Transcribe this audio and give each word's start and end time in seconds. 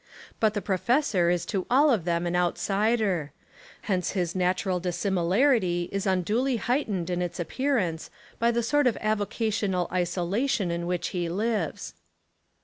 But 0.39 0.55
the 0.55 0.63
professor 0.63 1.29
is 1.29 1.45
to 1.45 1.67
all 1.69 1.91
of 1.91 2.05
them 2.05 2.25
an 2.25 2.35
outsider. 2.35 3.31
Hence 3.81 4.13
his 4.13 4.33
natural 4.35 4.79
dissimilarity 4.79 5.89
is 5.91 6.07
unduly 6.07 6.57
heightened 6.57 7.11
in 7.11 7.21
its 7.21 7.39
appearance 7.39 8.09
by 8.39 8.49
the 8.49 8.63
sort 8.63 8.87
of 8.87 8.95
avocational 8.97 9.87
iso 9.91 10.27
lation 10.27 10.71
in 10.71 10.87
which 10.87 11.09
he 11.09 11.29
lives. 11.29 11.93